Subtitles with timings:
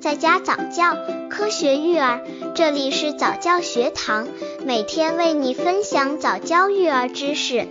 [0.00, 0.96] 在家早教，
[1.28, 2.20] 科学育儿，
[2.54, 4.28] 这里是早教学堂，
[4.64, 7.66] 每天为你分享早教育儿知识。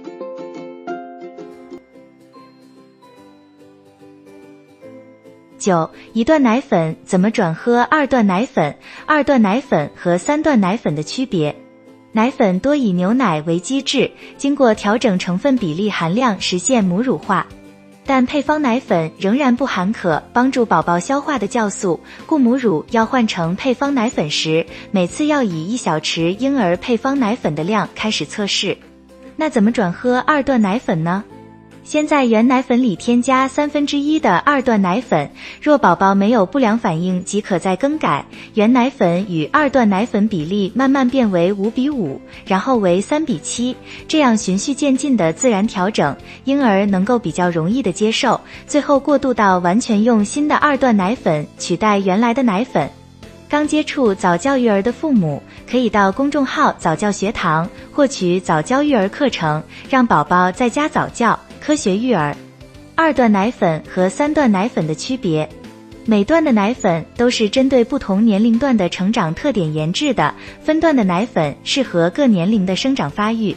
[5.57, 8.75] 九，一段奶粉怎么转喝二段奶粉？
[9.05, 11.55] 二段奶粉和三段奶粉的区别。
[12.11, 17.47] 奶粉多以牛奶为基质，经过调整成分比例含量，实现母乳化。
[18.07, 28.77] 但配方奶粉仍然不含可帮助宝宝消化的酵素，故母乳要换成配方奶粉时，每次要以一小匙婴儿配方奶粉的量开始测试。
[29.35, 31.25] 那怎么转喝二段奶粉呢？
[31.87, 43.73] 先在原奶粉里添加三分之一的二段奶粉，若宝宝没有不良反应，即可再更改原奶粉与二段奶粉比例，慢慢变为五比五，然后为三比七，
[44.05, 52.89] 这样循序渐进的自然调整，婴儿能够比较容易的接受，最后过渡到完全用新的二段奶粉取代原来的奶粉。
[53.47, 61.39] 刚接触早教育儿的父母，可以到公众号早教学堂获取早教育儿课程，让宝宝在家早教。
[61.67, 62.33] 科学育儿，
[62.95, 65.49] 二段奶粉和三段奶粉的区别。
[66.05, 73.53] 每段的奶粉都是针对不同年龄段的成长特点研制的，分段的奶粉适合各年龄的生长发育。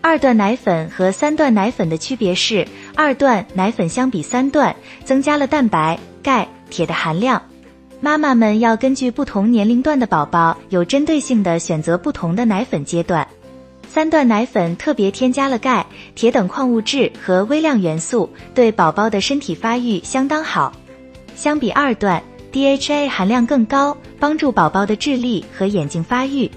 [0.00, 7.42] 二段奶粉和三段奶粉的区别是，二段奶粉相比三段增加了蛋白、钙、铁的含量。
[8.00, 13.28] 妈妈们要根据不同年龄段的宝宝，有针对性的选择不同的奶粉阶段。
[13.94, 20.72] 三段奶粉特别添加了钙、铁等矿物质和微量元素，对宝宝的身体发育相当好。
[21.36, 26.50] 相比二段，DHA 含量更高，帮助宝宝的智力和眼睛发育。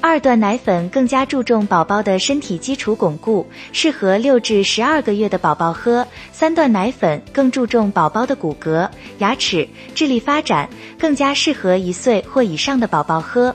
[0.00, 6.06] 二段奶粉更加注重宝宝的身体基础巩固，适合六至十二个月的宝宝喝。
[6.32, 13.54] 三段奶粉更注重宝宝的骨骼、牙齿、智力发展，更加适合一岁或以上的宝宝喝。